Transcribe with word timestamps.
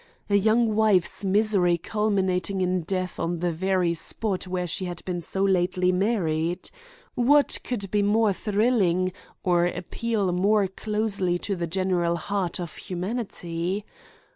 A 0.31 0.35
young 0.35 0.73
wife's 0.75 1.23
misery 1.23 1.77
culminating 1.77 2.59
in 2.59 2.81
death 2.81 3.19
on 3.19 3.37
the 3.37 3.51
very 3.51 3.93
spot 3.93 4.47
where 4.47 4.65
she 4.65 4.85
had 4.85 5.05
been 5.05 5.21
so 5.21 5.43
lately 5.43 5.91
married! 5.91 6.71
What 7.13 7.59
could 7.63 7.91
be 7.91 8.01
more 8.01 8.33
thrilling, 8.33 9.13
or 9.43 9.67
appeal 9.67 10.31
more 10.31 10.67
closely 10.67 11.37
to 11.45 11.55
the 11.55 11.67
general 11.67 12.15
heart 12.15 12.59
of 12.59 12.77
humanity? 12.77 13.85